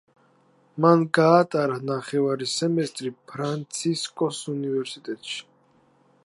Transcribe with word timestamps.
მან 0.85 1.03
გაატარა 1.17 1.75
ნახევარი 1.89 2.47
სემესტრი 2.53 3.13
ფრანცისკოს 3.33 4.41
უნივერსიტეტში. 4.57 5.39